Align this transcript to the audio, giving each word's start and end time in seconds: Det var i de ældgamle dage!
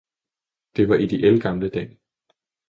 Det 0.75 0.89
var 0.89 0.95
i 0.95 1.05
de 1.05 1.23
ældgamle 1.25 1.69
dage! 1.69 1.99